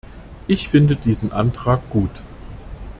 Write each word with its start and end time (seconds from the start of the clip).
Ich 0.47 0.67
finde 0.67 0.95
diesen 0.95 1.31
Antrag 1.31 1.87
gut. 1.91 2.09